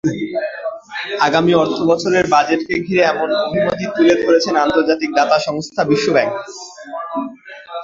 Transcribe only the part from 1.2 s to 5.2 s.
আগামী অর্থবছরের বাজেটকে ঘিরে এমন অভিমতই তুলে ধরেছেন আন্তর্জাতিক